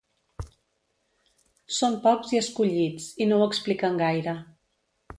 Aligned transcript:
Són 1.81 1.99
pocs 2.07 2.33
i 2.37 2.41
escollits, 2.41 3.09
i 3.27 3.31
no 3.31 3.41
ho 3.41 3.49
expliquen 3.53 4.05
gaire. 4.05 4.39